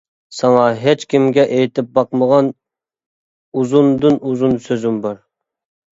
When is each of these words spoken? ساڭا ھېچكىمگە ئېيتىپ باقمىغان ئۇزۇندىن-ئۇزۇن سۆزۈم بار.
ساڭا 0.35 0.61
ھېچكىمگە 0.85 1.43
ئېيتىپ 1.57 1.91
باقمىغان 1.99 2.51
ئۇزۇندىن-ئۇزۇن 3.61 4.61
سۆزۈم 4.69 4.99
بار. 5.05 5.21